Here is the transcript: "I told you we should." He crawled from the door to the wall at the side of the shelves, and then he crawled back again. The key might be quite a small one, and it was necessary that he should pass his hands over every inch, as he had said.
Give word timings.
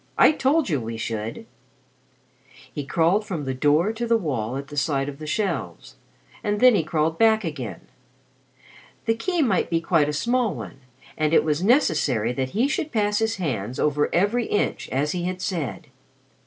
"I 0.17 0.31
told 0.31 0.67
you 0.67 0.81
we 0.81 0.97
should." 0.97 1.45
He 2.73 2.83
crawled 2.87 3.23
from 3.23 3.45
the 3.45 3.53
door 3.53 3.93
to 3.93 4.07
the 4.07 4.17
wall 4.17 4.57
at 4.57 4.69
the 4.69 4.75
side 4.75 5.07
of 5.07 5.19
the 5.19 5.27
shelves, 5.27 5.93
and 6.43 6.59
then 6.59 6.73
he 6.73 6.81
crawled 6.81 7.19
back 7.19 7.43
again. 7.43 7.81
The 9.05 9.13
key 9.13 9.43
might 9.43 9.69
be 9.69 9.79
quite 9.79 10.09
a 10.09 10.11
small 10.13 10.55
one, 10.55 10.79
and 11.15 11.35
it 11.35 11.43
was 11.43 11.61
necessary 11.63 12.33
that 12.33 12.49
he 12.57 12.67
should 12.67 12.91
pass 12.91 13.19
his 13.19 13.35
hands 13.35 13.79
over 13.79 14.09
every 14.11 14.47
inch, 14.47 14.89
as 14.89 15.11
he 15.11 15.25
had 15.25 15.39
said. 15.39 15.85